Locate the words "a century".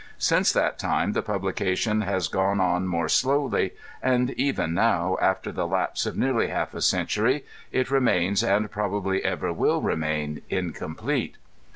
6.73-7.45